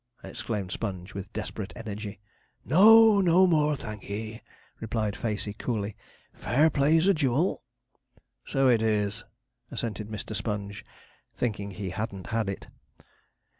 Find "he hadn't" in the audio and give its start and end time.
11.69-12.25